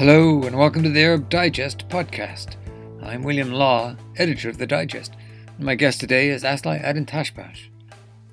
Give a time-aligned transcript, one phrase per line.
[0.00, 2.56] Hello, and welcome to the Arab Digest podcast.
[3.02, 5.12] I'm William Law, editor of the Digest,
[5.58, 7.68] and my guest today is Aslai Adin Tashbash.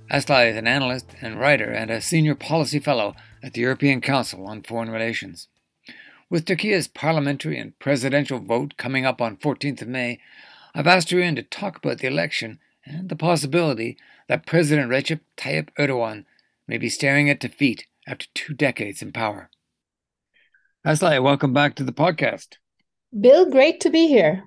[0.10, 4.46] Aslı is an analyst and writer and a senior policy fellow at the European Council
[4.48, 5.50] on Foreign Relations.
[6.30, 10.22] With Turkey's parliamentary and presidential vote coming up on 14th of May,
[10.74, 13.98] I've asked her in to talk about the election and the possibility
[14.30, 16.24] that President Recep Tayyip Erdogan
[16.66, 19.50] may be staring at defeat after two decades in power.
[20.88, 22.60] Aslı, welcome back to the podcast.
[23.12, 24.46] Bill, great to be here.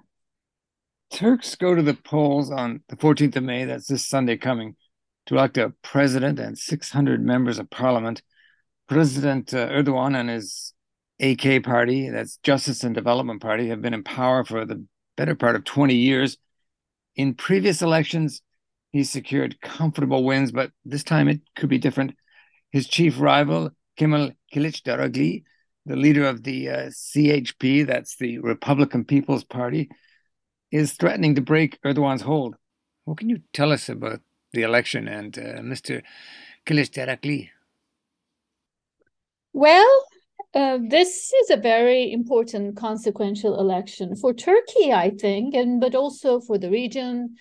[1.10, 4.74] Turks go to the polls on the 14th of May, that's this Sunday coming,
[5.26, 8.22] to elect a president and 600 members of parliament.
[8.88, 10.72] President uh, Erdogan and his
[11.20, 14.82] AK party, that's Justice and Development Party, have been in power for the
[15.18, 16.38] better part of 20 years.
[17.16, 18.40] In previous elections,
[18.92, 22.14] he secured comfortable wins, but this time it could be different.
[22.72, 25.42] His chief rival, Kemal Kılıçdaroğlu,
[25.90, 29.90] the leader of the uh, CHP, that's the Republican People's Party,
[30.70, 32.54] is threatening to break Erdogan's hold.
[33.06, 34.20] What can you tell us about
[34.52, 36.02] the election and uh, Mr.
[36.64, 37.48] Kılıçdaroğlu?
[39.52, 40.04] Well,
[40.54, 46.38] uh, this is a very important consequential election for Turkey, I think, and but also
[46.38, 47.34] for the region,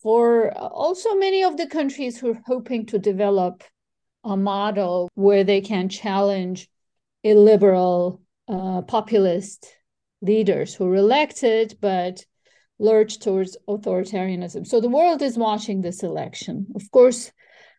[0.00, 3.64] for also many of the countries who are hoping to develop
[4.22, 6.68] a model where they can challenge
[7.22, 9.66] illiberal uh, populist
[10.20, 12.24] leaders who were elected but
[12.78, 14.66] lurch towards authoritarianism.
[14.66, 16.68] So the world is watching this election.
[16.74, 17.32] Of course,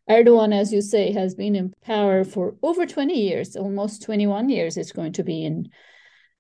[0.10, 4.76] Erdogan, as you say, has been in power for over 20 years, almost 21 years.
[4.76, 5.70] It's going to be in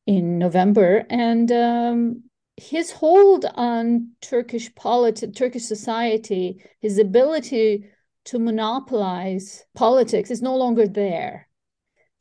[0.05, 2.23] in November, and um,
[2.57, 7.85] his hold on Turkish politics, Turkish society, his ability
[8.25, 11.48] to monopolize politics is no longer there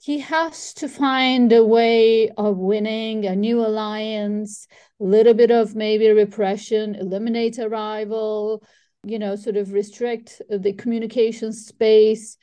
[0.00, 4.66] he has to find a way of winning a new alliance,
[5.00, 8.62] a little bit of maybe repression, eliminate a rival,
[9.04, 12.36] you know, sort of restrict the communication space,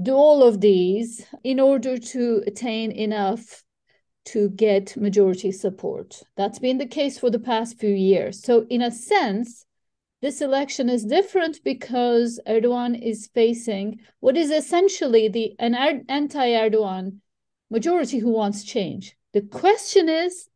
[0.00, 3.62] do all of these in order to attain enough
[4.24, 6.22] to get majority support.
[6.36, 8.42] That's been the case for the past few years.
[8.42, 9.66] So, in a sense,
[10.22, 15.74] this election is different because Erdogan is facing what is essentially the an
[16.08, 17.18] anti-Erdogan
[17.70, 19.16] majority who wants change.
[19.32, 20.48] The question is,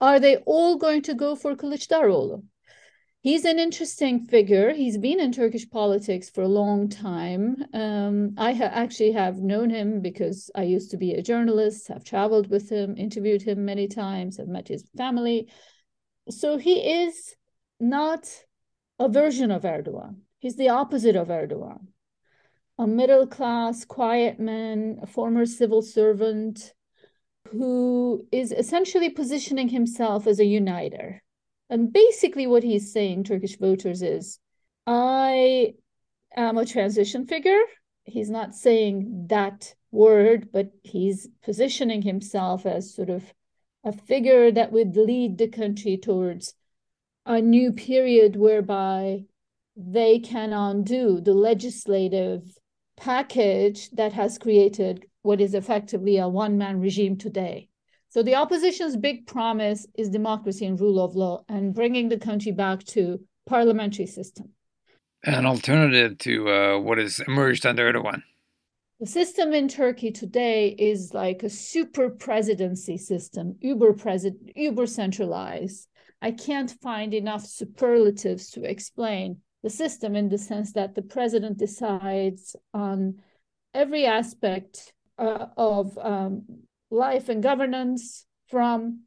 [0.00, 2.44] are they all going to go for Kılıçdaroğlu?
[3.20, 4.72] He's an interesting figure.
[4.72, 7.64] He's been in Turkish politics for a long time.
[7.74, 12.04] Um, I ha- actually have known him because I used to be a journalist, have
[12.04, 15.48] traveled with him, interviewed him many times, have met his family.
[16.30, 17.34] So he is
[17.80, 18.28] not
[18.98, 20.16] a version of Erdogan.
[20.38, 21.88] He's the opposite of Erdogan.
[22.78, 26.72] A middle class, quiet man, a former civil servant
[27.50, 31.22] who is essentially positioning himself as a uniter.
[31.70, 34.38] And basically, what he's saying, Turkish voters, is
[34.86, 35.74] I
[36.36, 37.60] am a transition figure.
[38.04, 43.22] He's not saying that word, but he's positioning himself as sort of
[43.84, 46.54] a figure that would lead the country towards
[47.28, 49.22] a new period whereby
[49.76, 52.42] they can undo the legislative
[52.96, 57.68] package that has created what is effectively a one man regime today.
[58.08, 62.50] So the opposition's big promise is democracy and rule of law and bringing the country
[62.50, 64.48] back to parliamentary system.
[65.22, 68.22] An alternative to uh, what has emerged under Erdogan.
[69.00, 75.88] The system in Turkey today is like a super presidency system, uber president, uber centralized,
[76.20, 81.58] I can't find enough superlatives to explain the system in the sense that the president
[81.58, 83.20] decides on
[83.74, 86.44] every aspect uh, of um,
[86.90, 89.02] life and governance from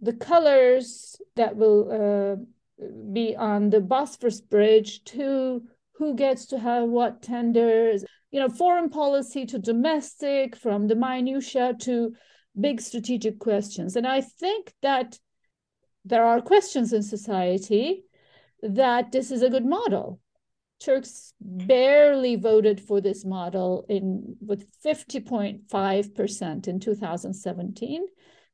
[0.00, 5.62] the colors that will uh, be on the Bosphorus Bridge to
[5.92, 8.04] who gets to have what tenders,
[8.36, 12.14] you know, foreign policy to domestic, from the minutia to
[12.60, 13.96] big strategic questions.
[13.96, 15.18] And I think that
[16.04, 18.04] there are questions in society
[18.60, 20.20] that this is a good model.
[20.80, 28.06] Turks barely voted for this model in with 50.5% in 2017.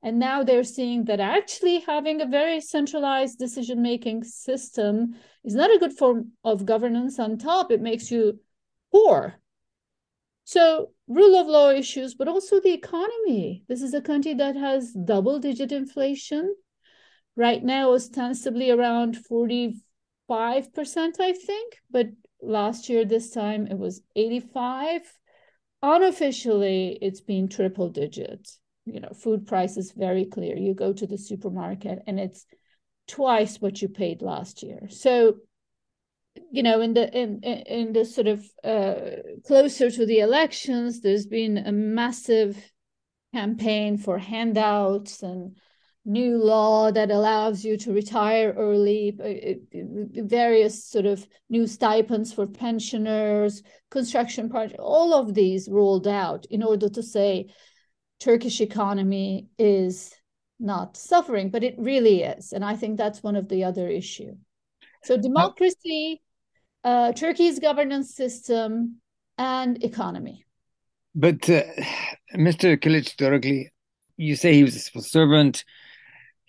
[0.05, 5.75] And now they're seeing that actually having a very centralized decision making system is not
[5.75, 7.19] a good form of governance.
[7.19, 8.39] On top, it makes you
[8.93, 9.42] poor.
[10.45, 13.65] So, rule of law issues, but also the economy.
[13.69, 16.55] This is a country that has double digit inflation,
[17.37, 22.09] right now ostensibly around 45%, I think, but
[22.41, 25.03] last year this time it was 85.
[25.83, 28.49] Unofficially, it's been triple digit.
[28.85, 32.47] you know food prices very clear you go to the supermarket and it's
[33.07, 35.37] twice what you paid last year so
[36.51, 38.95] you know in the in in the sort of uh,
[39.47, 42.73] closer to the elections there's been a massive
[43.33, 45.57] campaign for handouts and
[46.05, 52.33] new law that allows you to retire early, uh, uh, various sort of new stipends
[52.33, 57.47] for pensioners, construction projects, all of these rolled out in order to say
[58.19, 60.13] Turkish economy is
[60.59, 62.53] not suffering, but it really is.
[62.53, 64.37] And I think that's one of the other issue.
[65.05, 66.23] So democracy,
[66.85, 69.01] uh, Turkey's governance system,
[69.39, 70.45] and economy.
[71.15, 71.63] But uh,
[72.37, 72.77] Mr.
[72.79, 73.67] Kılıçdaroğlu,
[74.17, 75.65] you say he was a civil servant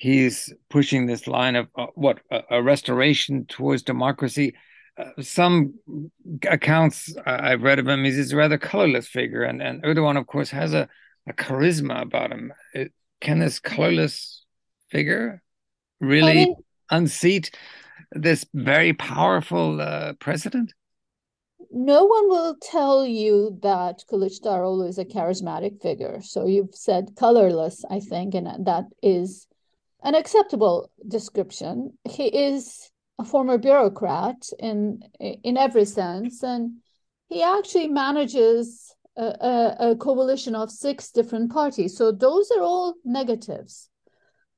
[0.04, 2.20] he's pushing this line of uh, what
[2.50, 4.54] a, restoration towards democracy.
[4.98, 5.76] Uh, some
[6.50, 10.28] accounts I've read of him, is he's a rather colorless figure, and, and Erdogan, of
[10.28, 10.90] course, has a,
[11.28, 12.52] a charisma about him.
[12.74, 12.92] It,
[13.22, 14.46] can this colorless
[14.90, 15.42] figure
[16.02, 16.56] really I mean,
[16.92, 17.58] unseat
[18.12, 20.74] this very powerful uh, president?
[21.72, 26.22] No one will tell you that Kılıçdaroğlu is a charismatic figure.
[26.22, 29.48] So you've said colorless, I think, and that is
[30.04, 31.98] an acceptable description.
[32.04, 36.78] He is a former bureaucrat in in every sense, and
[37.30, 41.96] he actually manages a, a, a, coalition of six different parties.
[41.98, 43.90] So those are all negatives.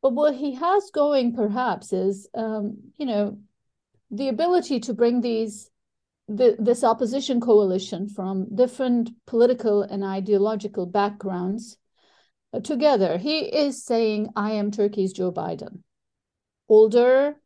[0.06, 3.40] But what he has going, perhaps, is um, you know
[4.12, 5.72] the ability to bring these
[6.28, 11.80] the, this opposition coalition from different political and ideological backgrounds
[12.62, 13.18] together.
[13.18, 15.82] He is saying, I am Turkey's Joe Biden.
[16.70, 17.38] Older,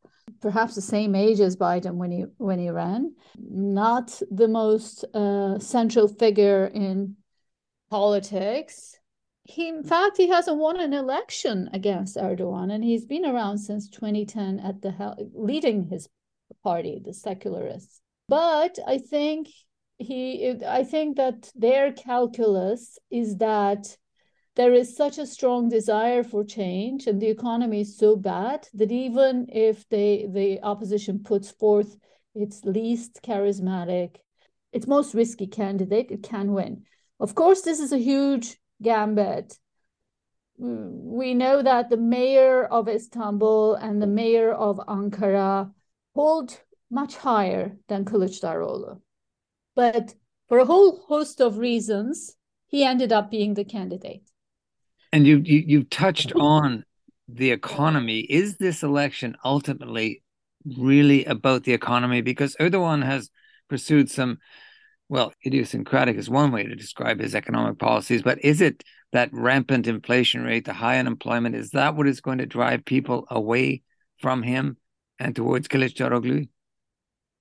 [0.41, 5.59] perhaps the same age as Biden when he when he ran, not the most uh,
[5.59, 7.15] central figure in
[7.89, 8.98] politics.
[9.49, 13.89] He, in fact, he hasn't won an election against Erdogan, and he's been around since
[13.89, 16.07] 2010 at the leading his
[16.63, 17.99] party, the secularists.
[18.27, 19.47] But I think
[19.97, 23.97] he, I think that their calculus is that
[24.55, 28.91] there is such a strong desire for change and the economy is so bad that
[28.91, 31.97] even if they the opposition puts forth
[32.35, 34.17] its least charismatic
[34.73, 36.83] its most risky candidate it can win
[37.21, 39.57] of course this is a huge gambit
[40.61, 45.71] mm, we know that the mayor of istanbul and the mayor of ankara
[46.15, 49.01] hold much higher than kılıçdaroğlu
[49.75, 50.15] but
[50.47, 52.35] for a whole host of reasons
[52.67, 54.23] he ended up being the candidate
[55.11, 56.83] and you, you you've touched on
[57.27, 58.19] the economy.
[58.19, 60.23] Is this election ultimately
[60.77, 62.21] really about the economy?
[62.21, 63.29] Because Erdogan has
[63.69, 64.39] pursued some,
[65.09, 69.87] well, idiosyncratic is one way to describe his economic policies, but is it that rampant
[69.87, 73.81] inflation rate, the high unemployment, is that what is going to drive people away
[74.19, 74.77] from him
[75.19, 76.47] and towards Kılıçdaroğlu?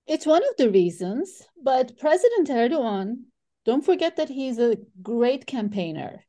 [0.06, 3.24] It's one of the reasons, but President Erdogan,
[3.66, 6.24] don't forget that he's a great campaigner.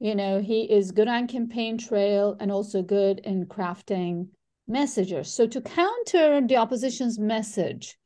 [0.00, 4.28] You know, he is good on campaign trail and also good in crafting
[4.66, 5.30] messages.
[5.30, 7.98] So to counter the opposition's message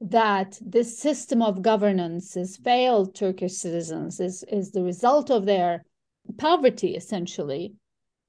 [0.00, 5.84] that this system of governance has failed Turkish citizens, is, is the result of their
[6.36, 7.74] poverty, essentially,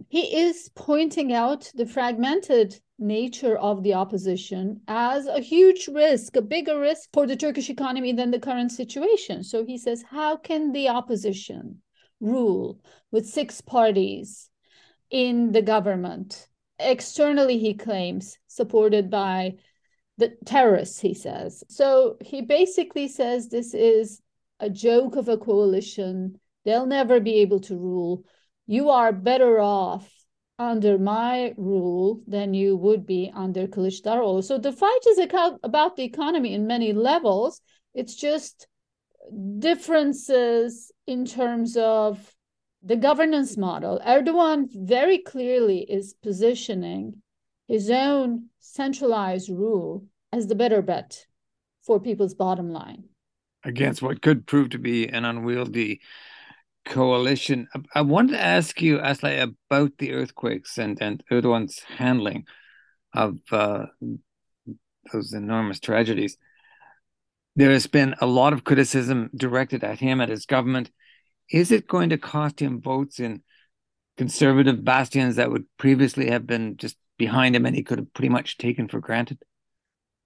[0.07, 6.41] he is pointing out the fragmented nature of the opposition as a huge risk, a
[6.41, 9.43] bigger risk for the Turkish economy than the current situation.
[9.43, 11.81] So he says, how can the opposition
[12.19, 12.79] rule
[13.11, 14.49] with six parties
[15.09, 16.47] in the government.
[16.77, 19.55] Externally, he claims, supported by
[20.19, 21.63] the terrorists, he says.
[21.69, 24.21] So he basically says this is
[24.59, 26.39] a joke of a coalition.
[26.65, 28.25] They'll never be able to rule.
[28.67, 30.07] You are better off
[30.59, 34.43] under my rule than you would be under Kılıçdaroğlu.
[34.43, 35.19] So the fight is
[35.63, 37.61] about the economy in many levels.
[37.93, 38.67] It's just
[39.59, 42.35] differences in terms of
[42.83, 44.01] the governance model.
[44.05, 47.21] Erdogan very clearly is positioning
[47.69, 51.27] his own centralized rule as the better bet
[51.83, 53.03] for people's bottom line.
[53.63, 56.01] Against what could prove to be an unwieldy
[56.85, 57.67] coalition.
[57.93, 62.45] I wanted to ask you, Aslı, about the earthquakes and, and Erdogan's handling
[63.13, 63.85] of uh,
[65.13, 66.37] those enormous tragedies.
[67.55, 70.89] There has been a lot of criticism directed at him, at his government.
[71.51, 73.43] Is it going to cost him votes in
[74.17, 78.29] conservative bastions that would previously have been just behind him and he could have pretty
[78.29, 79.37] much taken for granted?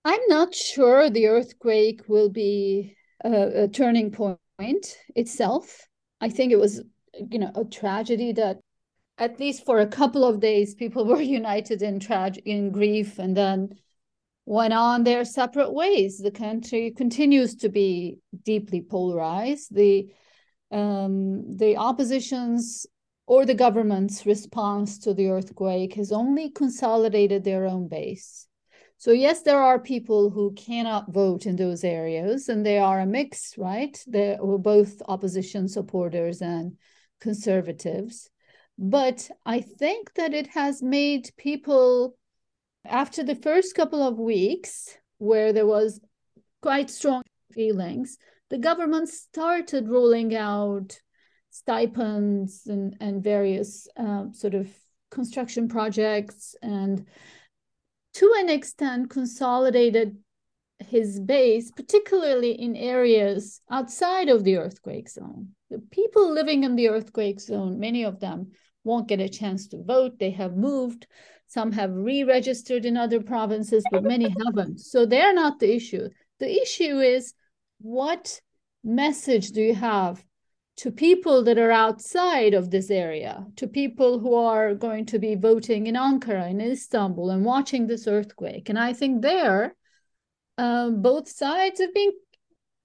[0.05, 5.87] I'm not sure the earthquake will be a, a turning point itself.
[6.21, 6.81] I think it was,
[7.31, 8.59] you know, a tragedy that
[9.17, 13.35] at least for a couple of days, people were united in tragedy, in grief, and
[13.35, 13.69] then
[14.45, 16.19] went on their separate ways.
[16.19, 19.73] The country continues to be deeply polarized.
[19.73, 20.09] The
[20.71, 22.87] um, the opposition's
[23.25, 28.47] or the government's response to the earthquake has only consolidated their own base.
[28.97, 33.05] So, yes, there are people who cannot vote in those areas, and they are a
[33.05, 34.01] mix, right?
[34.07, 36.77] They're both opposition supporters and
[37.19, 38.29] conservatives.
[38.77, 42.15] But I think that it has made people,
[42.85, 45.99] after the first couple of weeks, where there was
[46.61, 48.17] quite strong feelings,
[48.49, 51.01] the government started rolling out
[51.53, 54.67] stipends and, and various uh, sort of
[55.11, 57.05] construction projects and
[58.15, 60.17] to an extent consolidated
[60.79, 65.49] his base, particularly in areas outside of the earthquake zone.
[65.69, 69.83] The people living in the earthquake zone, many of them won't get a chance to
[69.83, 70.17] vote.
[70.17, 71.05] They have moved.
[71.45, 74.79] Some have re registered in other provinces, but many haven't.
[74.79, 76.09] So they're not the issue.
[76.39, 77.35] The issue is
[77.79, 78.41] what
[78.83, 80.23] message do you have
[80.75, 85.35] to people that are outside of this area, to people who are going to be
[85.35, 88.69] voting in Ankara, in Istanbul, and watching this earthquake?
[88.69, 89.75] And I think there,
[90.57, 92.11] um, both sides have been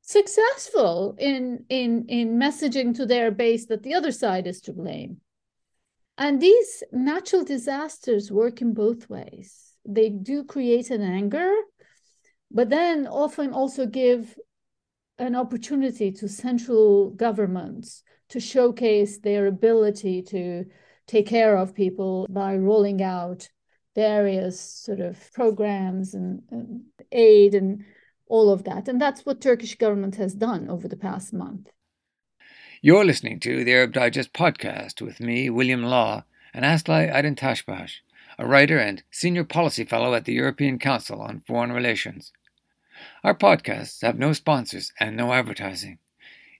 [0.02, 5.18] successful in in in messaging to their base that the other side is to blame.
[6.16, 9.74] And these natural disasters work in both ways.
[9.84, 11.52] They do create an anger,
[12.50, 14.34] but then often also give
[15.18, 20.64] an opportunity to central governments to showcase their ability to
[21.06, 23.48] take care of people by rolling out
[23.94, 27.84] various sort of programs and, and aid and
[28.28, 28.86] all of that.
[28.86, 31.70] And that's what Turkish government has done over the past month.
[32.80, 36.22] You're listening to the Arab Digest podcast with me, William Law,
[36.54, 37.90] and Aslı Aydıntaşbaş,
[38.38, 42.32] a writer and senior policy fellow at the European Council on Foreign Relations.
[43.24, 45.98] Our podcasts have no sponsors and no advertising.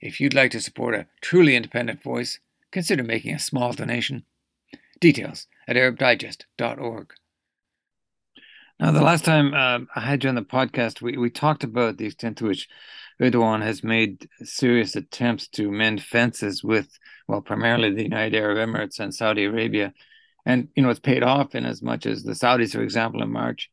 [0.00, 2.38] If you'd like to support a truly independent voice,
[2.71, 4.25] consider making a small donation.
[5.00, 7.12] Details at ArabDigest.org.
[8.80, 11.97] Now, the last time uh, I had you on the podcast, we, we talked about
[11.97, 12.68] the extent to which
[13.21, 19.00] Erdogan has made serious attempts to mend fences with, well, primarily the United Arab Emirates
[19.00, 19.92] and Saudi Arabia.
[20.47, 23.30] And, you know, it's paid off in as much as the Saudis, for example, in
[23.33, 23.68] March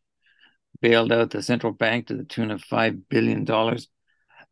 [0.81, 3.45] bailed out the central bank to the tune of $5 billion.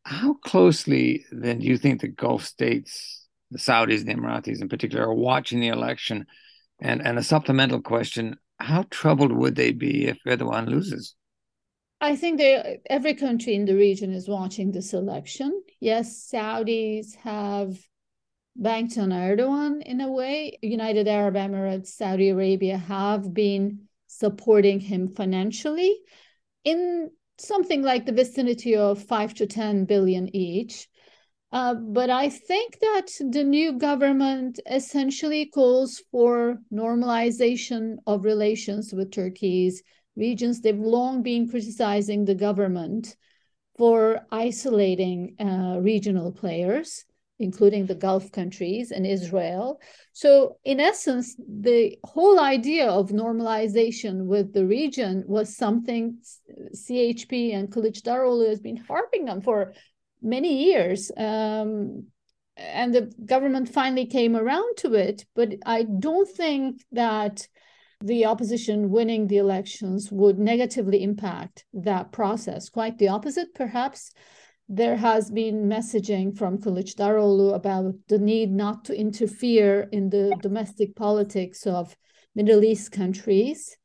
[0.03, 5.06] How closely then do you think the Gulf states, the Saudis, the Emiratis in particular,
[5.06, 6.25] are watching the election?
[6.80, 11.15] And, and a supplemental question how troubled would they be if Erdogan loses?
[12.00, 15.62] I think they, every country in the region is watching this election.
[15.80, 17.77] Yes, Saudis have
[18.56, 20.58] banked on Erdogan in a way.
[20.62, 26.00] United Arab Emirates, Saudi Arabia have been supporting him financially
[26.63, 30.88] in something like the vicinity of five to 10 billion each.
[31.51, 39.12] Uh, but I think that the new government essentially calls for normalization of relations with
[39.12, 39.84] Turkey's
[40.15, 40.62] regions.
[40.62, 43.15] They've long been criticizing the government
[43.77, 47.05] for isolating uh, regional players,
[47.43, 49.79] including the Gulf countries and Israel.
[50.13, 56.17] So, in essence, the whole idea of normalization with the region was something
[56.73, 59.73] CHP and Kılıçdaroğlu has been harping on for
[60.21, 61.12] many years.
[61.15, 62.07] Um,
[62.55, 65.25] and the government finally came around to it.
[65.35, 67.47] But I don't think that
[68.01, 72.69] the opposition winning the elections would negatively impact that process.
[72.69, 74.12] Quite the opposite, perhaps
[74.70, 80.96] there has been messaging from Kılıçdaroğlu about the need not to interfere in the domestic
[80.96, 81.96] politics of
[82.36, 83.77] Middle East countries.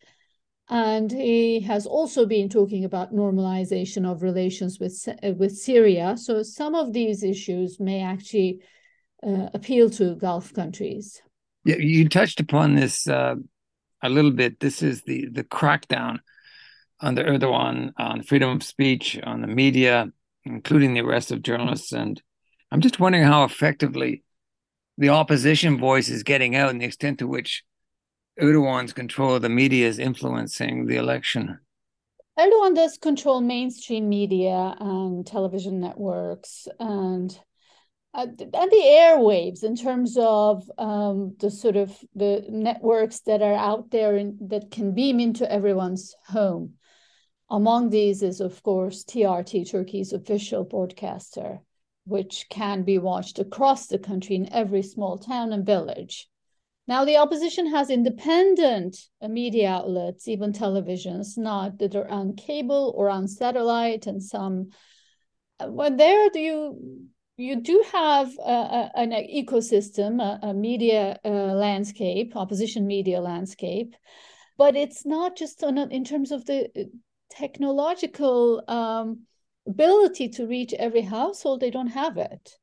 [0.71, 5.09] And he has also been talking about normalization of relations with,
[5.39, 6.17] with Syria.
[6.17, 8.61] So some of these issues may actually
[9.27, 11.23] uh, appeal to Gulf countries.
[11.65, 13.37] Yeah, you touched upon this uh,
[14.03, 14.61] a little bit.
[14.61, 16.21] This is the the crackdown
[17.01, 20.13] under Erdogan on freedom of speech, on the media,
[20.45, 21.93] including the arrest of journalists.
[21.93, 22.21] And
[22.71, 24.23] I'm just wondering how effectively
[24.97, 27.63] the opposition voice is getting out and the extent to which
[28.41, 31.59] Erdogan's control of the media is influencing the election.
[32.39, 37.37] Erdogan does control mainstream media and television networks and
[38.15, 43.55] uh, and the airwaves in terms of um, the sort of the networks that are
[43.55, 46.75] out there and that can beam into everyone's home.
[47.51, 51.61] Among these is, of course, TRT, Turkey's official broadcaster,
[52.05, 56.29] which can be watched across the country in every small town and village.
[56.87, 63.11] Now, the opposition has independent media outlets, even televisions, not that are on cable or
[63.11, 64.71] on satellite, and some.
[65.61, 71.29] Well, there do you you do have a, a, an ecosystem, a, a media uh,
[71.29, 73.95] landscape, opposition media landscape,
[74.57, 76.91] but it's not just on, in terms of the
[77.31, 79.21] technological um,
[79.67, 81.61] ability to reach every household.
[81.61, 82.57] They don't have it.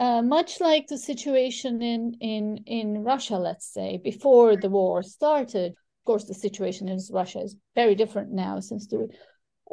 [0.00, 5.72] Uh, much like the situation in, in, in Russia, let's say, before the war started.
[5.72, 9.08] Of course, the situation in Russia is very different now since the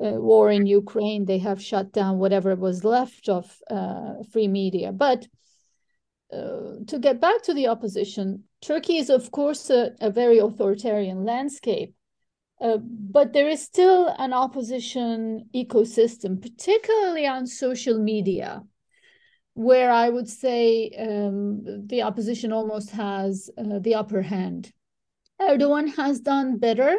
[0.02, 1.26] uh, war in Ukraine.
[1.26, 4.92] They have shut down whatever was left of uh, free media.
[4.92, 5.28] But
[6.32, 11.26] uh, to get back to the opposition, Turkey is, of course, a, a very authoritarian
[11.26, 11.96] landscape.
[12.62, 18.62] Uh, but there is still an opposition ecosystem, particularly on social media
[19.54, 24.72] where I would say um, the opposition almost has uh, the upper hand.
[25.42, 26.96] Erdogan has done better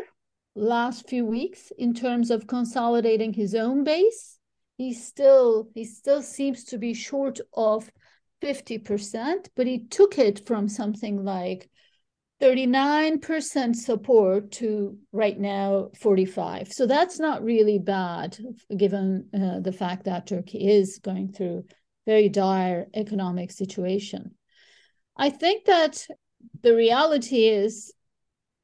[0.54, 4.38] last few weeks in terms of consolidating his own base.
[4.76, 7.90] He still he still seems to be short of
[8.42, 11.70] 50%, but he took it from something like
[12.42, 16.72] 39% support to right now 45.
[16.72, 18.36] So that's not really bad
[18.76, 21.66] given uh, the fact that Turkey is going through
[22.04, 24.34] very dire economic situation.
[25.16, 26.04] I think that
[26.62, 27.94] the reality is,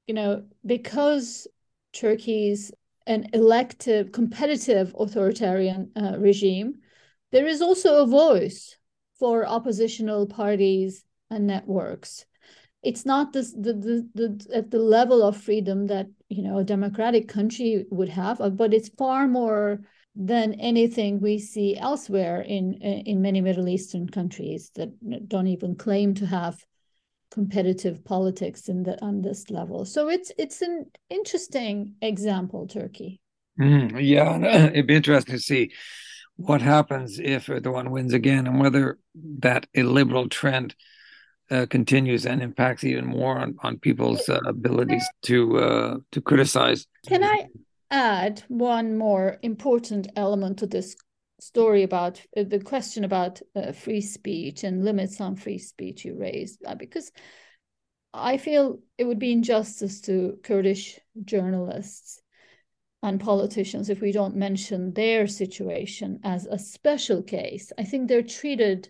[0.09, 1.47] you know, because
[1.93, 2.73] Turkey's
[3.07, 6.81] an elective, competitive authoritarian uh, regime,
[7.31, 8.77] there is also a voice
[9.21, 12.25] for oppositional parties and networks.
[12.83, 16.65] It's not this, the, the, the, at the level of freedom that you know a
[16.65, 19.81] democratic country would have, uh, but it's far more
[20.15, 24.91] than anything we see elsewhere in uh, in many Middle Eastern countries that
[25.29, 26.65] don't even claim to have
[27.31, 29.85] competitive politics in the on this level.
[29.85, 33.21] So it's it's an interesting example, Turkey.
[33.61, 35.73] Mm, yeah, uh, it'd be interesting to see
[36.37, 38.99] what happens if Erdogan wins again, and whether
[39.41, 40.75] that illiberal trend
[41.51, 46.87] uh, continues and impacts even more on on people's uh, abilities to uh, to criticize.
[47.07, 47.47] Can I
[47.91, 50.97] add one more important element to this
[51.41, 56.17] story about uh, the question about uh, free speech and limits on free speech you
[56.19, 57.13] raised, uh, because
[58.13, 62.23] I feel it would be injustice to Kurdish journalists
[63.03, 67.73] and politicians if we don't mention their situation as a special case.
[67.79, 68.89] I think they're treated,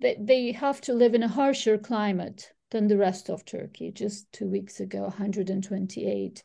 [0.00, 3.90] they, they have to live in a harsher climate than the rest of Turkey.
[3.90, 6.42] Just two weeks ago, 128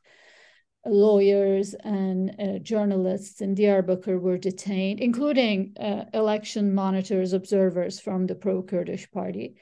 [0.86, 8.36] lawyers and uh, journalists in Diyarbakir were detained, including uh, election monitors, observers from the
[8.36, 9.56] pro Kurdish party.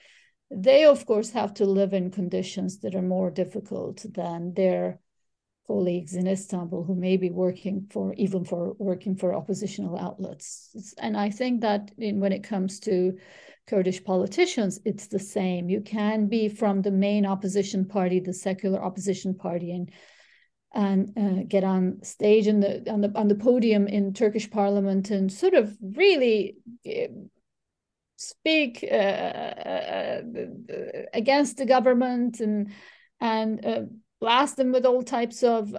[0.50, 5.00] They, of course, have to live in conditions that are more difficult than their
[5.68, 10.96] colleagues in Istanbul who may be working for even for working for oppositional outlets.
[10.98, 13.18] And I think that in, when it comes to
[13.68, 15.70] Kurdish politicians, it's the same.
[15.70, 19.92] You can be from the main opposition party, the secular opposition party, and
[20.74, 25.12] and uh, get on stage in the on the on the podium in Turkish Parliament
[25.12, 27.08] and sort of really uh,
[28.16, 30.22] speak uh, uh, uh,
[31.14, 32.72] against the government and
[33.20, 33.82] and uh,
[34.20, 35.76] blast them with all types of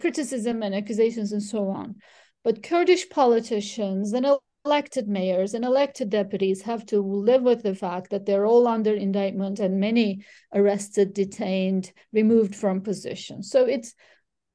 [0.00, 1.96] criticism and accusations and so on.
[2.44, 4.26] But Kurdish politicians and
[4.64, 8.94] elected mayors and elected deputies have to live with the fact that they're all under
[8.94, 13.42] indictment and many arrested, detained, removed from position.
[13.42, 13.94] So it's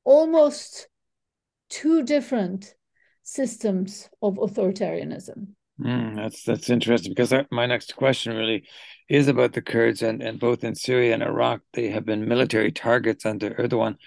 [0.04, 0.88] almost
[1.70, 2.76] two different
[3.24, 5.48] systems of authoritarianism.
[5.80, 8.66] Mm, that's that's interesting because my next question really
[9.08, 12.72] is about the Kurds and, and both in Syria and Iraq they have been military
[12.72, 13.98] targets under Erdogan.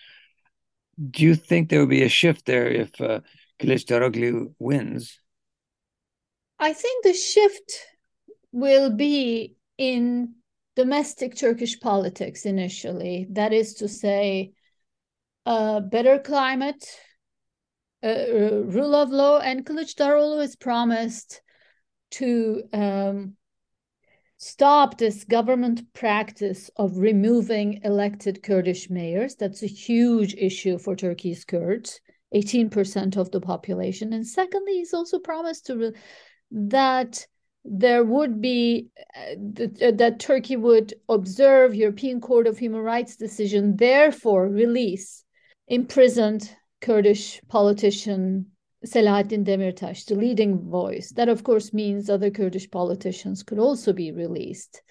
[1.10, 3.20] Do you think there will be a shift there if uh,
[4.58, 5.20] wins?
[6.58, 7.72] I think the shift
[8.50, 10.34] will be in
[10.74, 13.26] domestic Turkish politics initially.
[13.30, 14.52] That is to say,
[15.46, 16.84] a better climate,
[18.02, 21.40] rule of law, and Kılıçdaroğlu has promised
[22.12, 23.37] to um,
[24.38, 29.34] stop this government practice of removing elected Kurdish mayors.
[29.34, 32.00] That's a huge issue for Turkey's Kurds,
[32.34, 34.12] 18% of the population.
[34.12, 35.92] And secondly, he's also promised to
[36.52, 37.26] that
[37.64, 43.76] there would be uh, uh, that Turkey would observe European Court of Human Rights decision,
[43.76, 45.24] therefore release
[45.66, 46.48] imprisoned
[46.80, 48.46] Kurdish politician
[48.86, 51.12] Selahattin Demirtas, the leading voice.
[51.12, 54.82] That, of course, means other Kurdish politicians could also be released.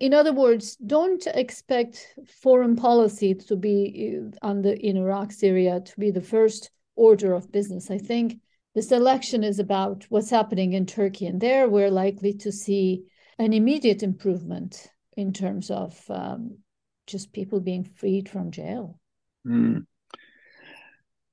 [0.00, 5.80] in other words, don't expect foreign policy to be uh, on the in Iraq, Syria
[5.80, 7.90] to be the first order of business.
[7.90, 8.40] I think
[8.74, 13.04] this election is about what's happening in Turkey, and there we're likely to see
[13.38, 16.58] an immediate improvement in terms of um,
[17.06, 19.00] just people being freed from jail.
[19.46, 19.86] Mm.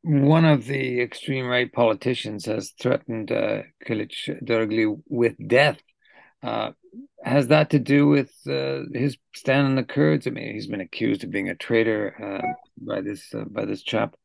[0.06, 5.80] One of the extreme right politicians has threatened uh, Kılıçdaroğlu with death.
[6.44, 6.74] Uh,
[7.24, 10.28] has that to do with uh, his stand on the Kurds?
[10.28, 13.82] I mean, he's been accused of being a traitor uh, by this uh, by this
[13.82, 14.16] chap.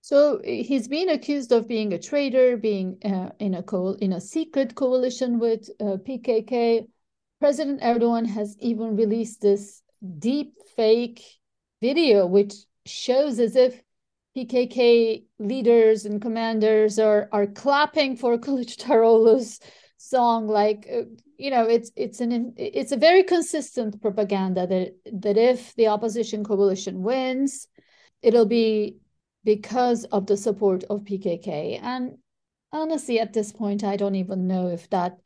[0.00, 4.22] So he's been accused of being a traitor, being uh, in a co- in a
[4.22, 6.86] secret coalition with uh, PKK.
[7.40, 9.82] President Erdogan has even released this
[10.18, 11.22] deep fake
[11.82, 12.54] video, which
[12.86, 13.82] shows as if
[14.36, 19.60] PKK leaders and commanders are are clapping for Kılıçdaroğlu's
[19.98, 20.46] song.
[20.48, 21.02] Like uh,
[21.38, 26.44] you know, it's it's an it's a very consistent propaganda that that if the opposition
[26.44, 27.68] coalition wins,
[28.22, 28.98] it'll be
[29.44, 31.80] because of the support of PKK.
[31.82, 32.18] And
[32.72, 35.18] honestly, at this point, I don't even know if that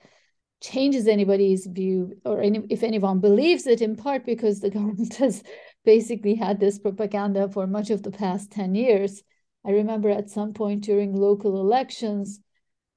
[0.62, 5.42] changes anybody's view or any, if anyone believes it, in part because the government has
[5.86, 9.22] basically had this propaganda for much of the past 10 years.
[9.64, 12.40] I remember at some point during local elections,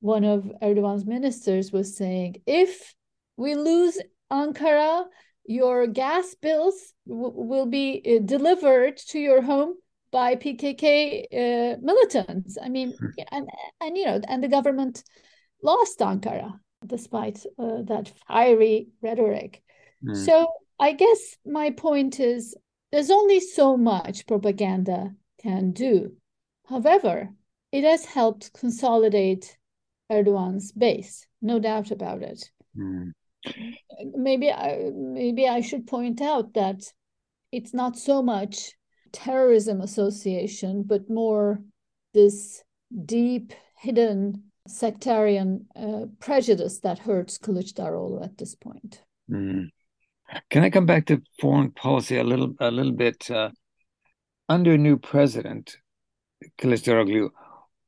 [0.02, 2.94] one of Erdogan's ministers was saying, if
[3.38, 3.98] we lose
[4.32, 5.06] Ankara,
[5.46, 9.76] your gas bills will be uh, delivered to your home
[10.12, 12.58] by PKK uh, militants.
[12.62, 13.08] I mean, hmm.
[13.32, 13.50] and
[13.82, 15.04] and you know, and the government
[15.64, 19.62] lost Ankara despite uh, that fiery rhetoric.
[20.04, 20.26] Mm.
[20.26, 20.48] So
[20.80, 22.56] I guess my point is
[22.92, 26.14] there's only so much propaganda can do.
[26.68, 27.30] However,
[27.72, 29.58] it has helped consolidate
[30.12, 32.50] Erdogan's base, no doubt about it.
[32.78, 33.12] Mm.
[34.16, 36.82] Maybe I maybe I should point out that
[37.52, 38.74] it's not so much
[39.12, 41.62] terrorism association, but more
[42.14, 42.64] this
[43.06, 49.02] deep hidden sectarian uh, prejudice that hurts Kılıçdaroğlu at this point.
[49.30, 49.70] Mm.
[50.50, 53.30] Can I come back to foreign policy a little a little bit?
[53.32, 53.52] Uh,
[54.48, 55.78] under new president
[56.58, 57.30] Kılıçdaroğlu,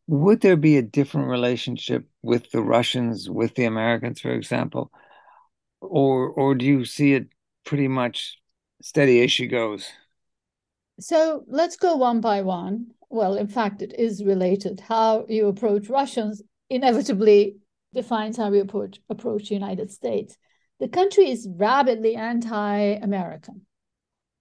[0.07, 4.91] would there be a different relationship with the Russians, with the Americans, for example,
[5.81, 7.27] or or do you see it
[7.63, 8.37] pretty much
[8.81, 9.87] steady as she goes?
[10.99, 12.91] So let's go one by one.
[13.09, 14.79] Well, in fact, it is related.
[14.79, 17.57] How you approach Russians inevitably
[17.93, 20.37] defines how we approach, approach the United States.
[20.81, 23.61] The country is rabidly anti-American.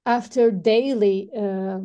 [0.04, 1.80] After daily uh,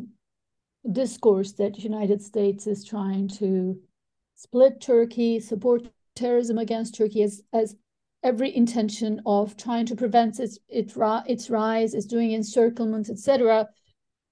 [0.92, 3.80] discourse that United States is trying to
[4.36, 7.76] split Turkey, support terrorism against Turkey as, as
[8.24, 13.68] every intention of trying to prevent its, its, its rise, is doing encirclement, etc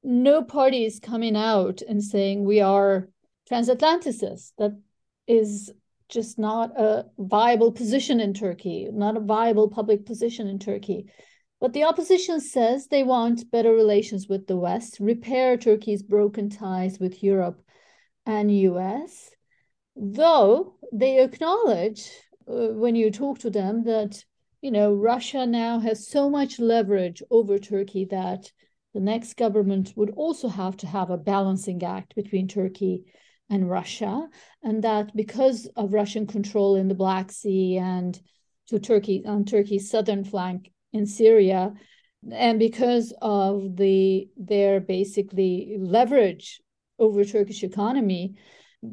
[0.03, 3.07] no party is coming out and saying we are
[3.49, 4.51] transatlanticists.
[4.57, 4.77] That
[5.27, 5.71] is
[6.13, 11.07] just not a viable position in Turkey, not a viable public position in Turkey.
[11.59, 16.99] But the opposition says they want better relations with the West, repair Turkey's broken ties
[16.99, 17.61] with Europe
[18.25, 19.29] and US,
[19.95, 22.09] though they acknowledge
[22.47, 24.23] uh, when you talk to them that
[24.61, 28.51] you know Russia now has so much leverage over Turkey that
[28.93, 33.05] the next government would also have to have a balancing act between Turkey
[33.49, 34.27] and Russia,
[34.63, 38.19] and that because of Russian control in the Black Sea and
[38.67, 41.73] to Turkey on Turkey's southern flank in Syria,
[42.31, 46.61] and because of the their basically leverage
[46.97, 48.35] over Turkish economy,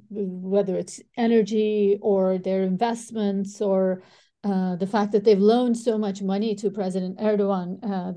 [0.08, 4.02] whether it's energy or their investments or
[4.42, 8.12] uh, the fact that they've loaned so much money to President Erdogan, uh,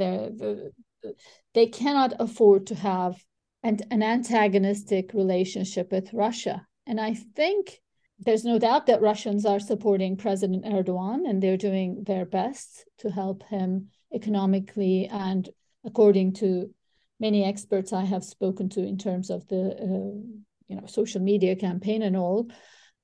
[1.53, 3.15] they cannot afford to have
[3.63, 6.67] an, an antagonistic relationship with Russia.
[6.85, 7.79] And I think
[8.19, 13.09] there's no doubt that Russians are supporting President Erdogan and they're doing their best to
[13.09, 15.49] help him economically and
[15.85, 16.73] according to
[17.19, 21.55] many experts I have spoken to in terms of the uh, you know social media
[21.55, 22.47] campaign and all.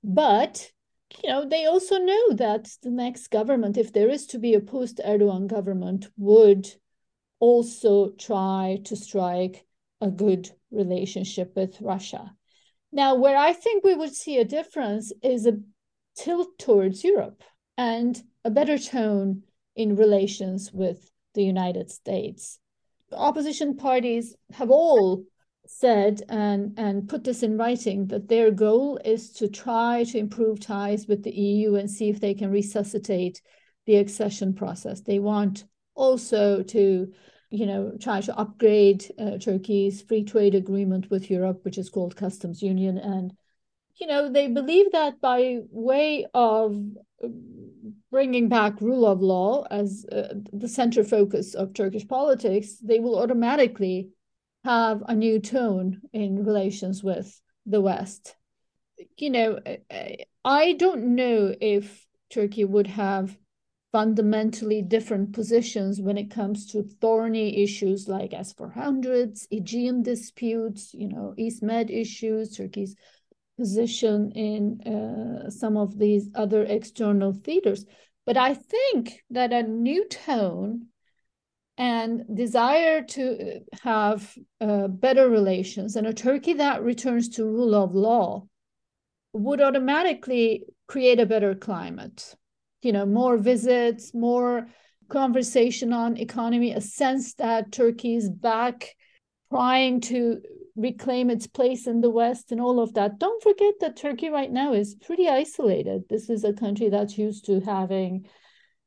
[0.03, 0.71] But
[1.23, 4.61] you know they also know that the next government, if there is to be a
[4.61, 6.67] post Erdogan government, would
[7.39, 9.65] also try to strike
[10.01, 12.33] a good relationship with Russia.
[12.91, 15.59] Now, where I think we would see a difference is a
[16.15, 17.43] tilt towards Europe
[17.77, 19.43] and a better tone
[19.75, 22.59] in relations with the United States.
[23.11, 25.23] Opposition parties have all
[25.65, 30.59] said and, and put this in writing that their goal is to try to improve
[30.59, 33.41] ties with the EU and see if they can resuscitate
[33.85, 35.01] the accession process.
[35.01, 37.13] They want also to
[37.49, 42.15] you know, try to upgrade uh, Turkey's free trade agreement with Europe, which is called
[42.15, 42.97] customs union.
[42.97, 43.33] And,
[43.99, 46.77] you know, they believe that by way of
[47.23, 47.27] uh,
[48.11, 53.19] bringing back rule of law as uh, the center focus of Turkish politics, they will
[53.19, 54.09] automatically
[54.63, 58.35] have a new tone in relations with the West.
[59.17, 59.59] You know,
[60.43, 63.37] I don't know if Turkey would have
[63.91, 71.33] fundamentally different positions when it comes to thorny issues like S-400s, Aegean disputes, you know,
[71.37, 72.95] East Med issues, Turkey's
[73.57, 77.85] position in uh, some of these other external theaters.
[78.25, 80.87] But I think that a new tone
[81.77, 87.95] and desire to have uh, better relations and a Turkey that returns to rule of
[87.95, 88.45] law
[89.33, 92.35] would automatically create a better climate
[92.81, 94.67] you know more visits more
[95.09, 98.95] conversation on economy a sense that turkey is back
[99.51, 100.41] trying to
[100.79, 103.19] reclaim its place in the west and all of that.
[103.19, 106.03] Don't forget that turkey right now is pretty isolated.
[106.09, 108.25] This is a country that's used to having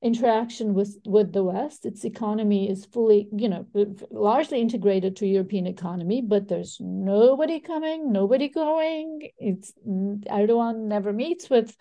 [0.00, 1.86] interaction with with the west.
[1.86, 3.66] Its economy is fully you know
[4.10, 9.28] largely integrated to european economy but there's nobody coming nobody going.
[9.38, 11.76] It's mm, erdogan never meets with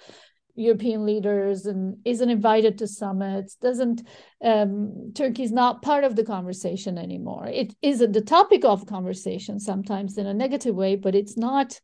[0.56, 3.56] European leaders and isn't invited to summits.
[3.56, 4.08] Doesn't
[4.44, 7.48] um, Turkey's not part of the conversation anymore?
[7.48, 11.80] It isn't the topic of conversation sometimes in a negative way, but it's not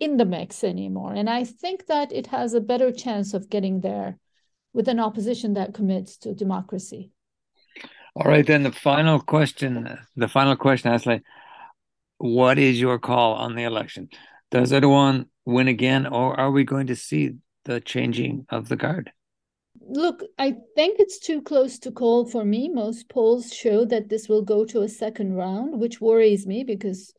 [0.00, 1.14] in the mix anymore.
[1.14, 4.18] And I think that it has a better chance of getting there
[4.72, 7.10] with an opposition that commits to democracy.
[8.14, 9.98] All right, then the final question.
[10.16, 11.20] The final question, Aslı,
[12.18, 14.08] what is your call on the election?
[14.50, 19.12] Does Erdogan win again, or are we going to see the changing of the guard?
[19.80, 22.68] Look, I think it's too close to call for me.
[22.68, 27.12] Most polls show that this will go to a second round, which worries me because,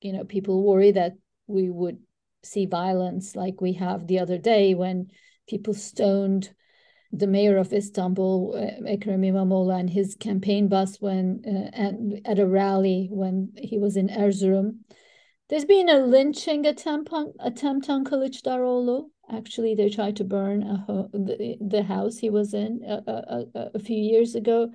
[0.00, 1.12] you know, people worry that
[1.46, 1.98] we would
[2.42, 5.08] see violence like we have the other day when
[5.48, 6.52] people stoned
[7.12, 12.38] the mayor of Istanbul, uh, Ekrem İmamoğlu, and his campaign bus when uh, at, at
[12.38, 14.78] a rally when he was in Erzurum.
[15.48, 19.10] There's been a lynching attempt on attempt on Kılıçdaroğlu.
[19.32, 23.78] Actually, they tried to burn ho- the, the house he was in a, a, a
[23.78, 24.70] few years ago.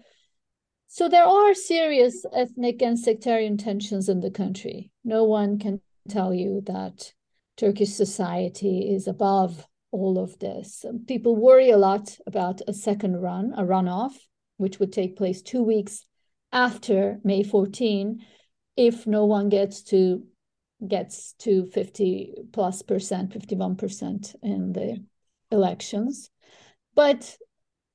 [0.87, 4.91] So there are serious ethnic and sectarian tensions in the country.
[5.03, 7.13] No one can tell you that
[7.57, 10.85] Turkish society is above all of this.
[11.07, 14.13] People worry a lot about a second run, a runoff,
[14.57, 16.05] which would take place two weeks
[16.51, 18.23] after May 14,
[18.75, 20.23] if no one gets to
[20.85, 25.03] gets to 50 plus percent, 51% in the
[25.51, 26.29] elections.
[26.95, 27.37] But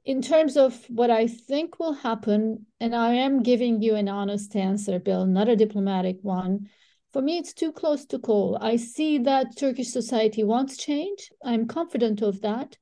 [0.05, 4.57] in terms of what I think will happen, and I am giving you an honest
[4.57, 6.69] answer, Bill, not a diplomatic one.
[7.13, 8.59] For me, it's too close to call.
[8.61, 11.31] I see that Turkish society wants change.
[11.45, 12.79] I'm confident of that.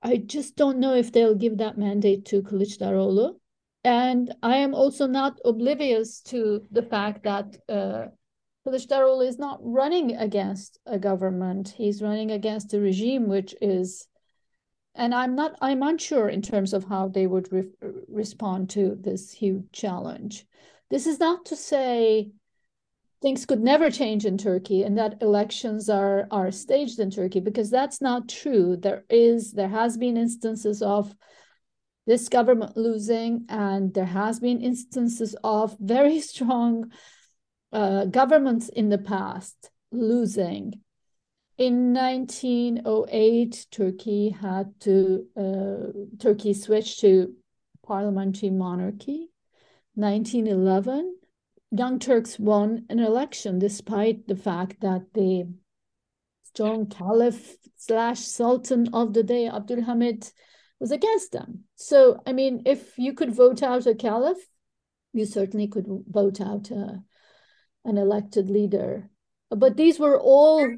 [0.00, 3.34] I just don't know if they'll give that mandate to Kılıçdaroğlu.
[3.84, 8.06] And I am also not oblivious to the fact that uh,
[8.68, 11.70] Kılıçdaroğlu is not running against a government.
[11.70, 14.06] He's running against a regime which is,
[14.94, 17.64] and I'm not, I'm unsure in terms of how they would re
[18.08, 20.46] respond to this huge challenge.
[20.90, 22.30] This is not to say
[23.22, 27.70] things could never change in Turkey and that elections are are staged in Turkey because
[27.70, 28.76] that's not true.
[28.76, 31.14] There is there has been instances of
[32.06, 36.90] this government losing and there has been instances of very strong
[37.72, 40.80] uh, governments in the past losing.
[41.56, 47.34] In 1908, Turkey had to uh, Turkey switched to
[47.84, 49.30] parliamentary monarchy.
[49.94, 51.16] 1911,
[51.72, 55.48] Young Turks won an election despite the fact that the
[56.44, 60.32] strong caliph slash sultan of the day, Abdulhamid,
[60.80, 61.64] was against them.
[61.74, 64.38] So, I mean, if you could vote out a caliph,
[65.12, 67.02] you certainly could vote out a,
[67.84, 69.08] an elected leader.
[69.50, 70.68] But these were all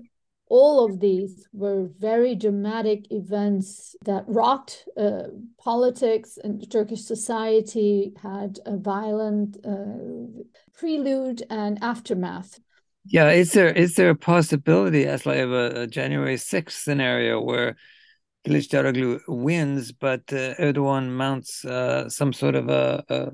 [0.51, 8.59] all of these were very dramatic events that rocked uh, politics and Turkish society, had
[8.67, 10.43] a violent uh,
[10.75, 12.59] prelude and aftermath.
[13.07, 17.77] Yeah, is there is there a possibility as like a, a January 6th scenario where
[18.47, 23.31] Kılıçdaroğlu wins, but uh, Erdogan mounts uh, some sort of a, a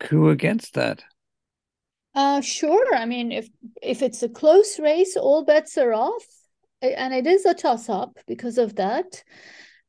[0.00, 1.04] coup against that?
[2.14, 2.94] Uh, sure.
[2.94, 3.48] I mean, if
[3.82, 6.26] if it's a close race, all bets are off,
[6.82, 9.22] and it is a toss up because of that.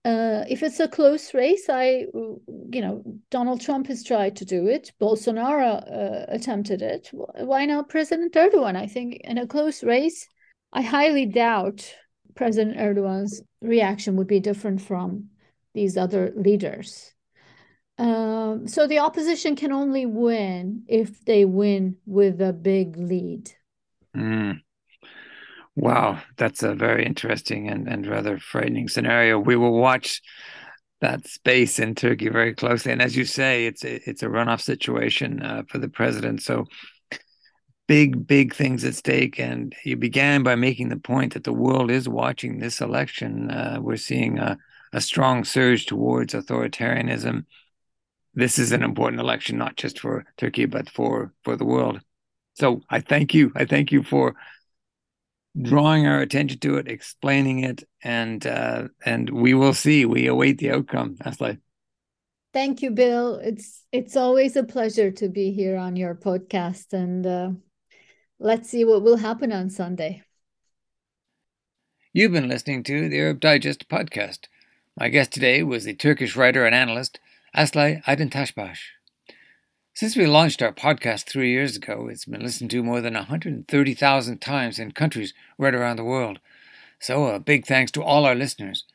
[0.04, 4.68] Uh, if it's a close race, I, you know, Donald Trump has tried to do
[4.68, 4.92] it.
[5.00, 7.10] Bolsonaro uh, attempted it.
[7.12, 8.76] Why not President Erdoğan?
[8.76, 10.28] I think in a close race,
[10.74, 11.94] I highly doubt
[12.34, 15.30] President Erdoğan's reaction would be different from
[15.76, 17.14] these other leaders.
[18.02, 23.52] Um, so the opposition can only win if they win with a big lead.
[24.18, 24.62] Mm.
[25.76, 29.38] Wow, that's a very interesting and, and rather frightening scenario.
[29.38, 30.20] We will watch
[31.02, 34.62] that space in Turkey very closely, and as you say, it's a, it's a runoff
[34.62, 36.42] situation uh, for the president.
[36.42, 36.66] So
[37.88, 39.40] big, big things at stake.
[39.40, 43.52] And you began by making the point that the world is watching this election.
[43.52, 44.58] Uh, we're seeing a,
[44.92, 47.46] a strong surge towards authoritarianism.
[48.34, 52.00] This is an important election, not just for Turkey, but for, for the world.
[52.56, 53.52] So I thank you.
[53.56, 54.36] I thank you for
[55.60, 60.06] drawing our attention to it, explaining it, and uh, and we will see.
[60.06, 61.18] We await the outcome.
[61.20, 61.60] That's like.
[62.54, 63.36] Thank you, Bill.
[63.36, 67.52] It's it's always a pleasure to be here on your podcast, and uh,
[68.40, 70.24] let's see what will happen on Sunday.
[72.14, 74.48] You've been listening to the Arab Digest podcast.
[75.00, 77.20] My guest today was the Turkish writer and analyst
[77.54, 78.32] Aslı Aydin
[79.94, 84.38] Since we launched our podcast three years ago, it's been listened to more than 130,000
[84.40, 86.40] times in countries right around the world.
[87.02, 88.86] So, a big thanks to all our listeners.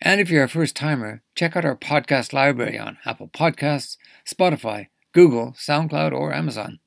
[0.00, 4.86] And if you're a first timer, check out our podcast library on Apple Podcasts, Spotify,
[5.12, 6.78] Google, SoundCloud, or Amazon.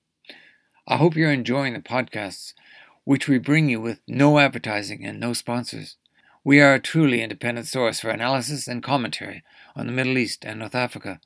[0.88, 2.56] I hope you're enjoying the podcasts,
[3.04, 5.98] which we bring you with no advertising and no sponsors.
[6.44, 9.44] We are a truly independent source for analysis and commentary
[9.76, 11.22] on the Middle East and North Africa.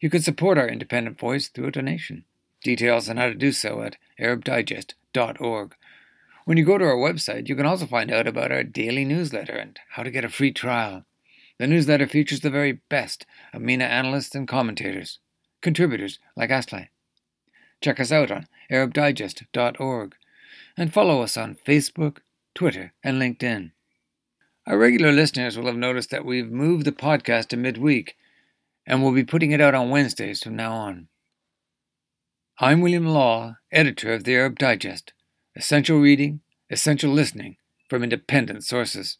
[0.00, 2.24] You can support our independent voice through a donation.
[2.64, 5.74] Details on how to do so at ArabDigest.org.
[6.46, 9.52] When you go to our website, you can also find out about our daily newsletter
[9.52, 11.04] and how to get a free trial.
[11.58, 15.20] The newsletter features the very best of MENA analysts and commentators,
[15.60, 16.88] contributors like Aslı.
[17.80, 20.16] Check us out on ArabDigest.org
[20.76, 22.18] and follow us on Facebook,
[22.52, 23.70] Twitter, and LinkedIn.
[24.66, 28.16] Our regular listeners will have noticed that we've moved the podcast to midweek
[28.86, 31.08] and we'll be putting it out on Wednesdays from now on.
[32.58, 35.14] I'm William Law, editor of the Arab Digest.
[35.56, 37.56] Essential reading, essential listening
[37.88, 39.16] from independent sources.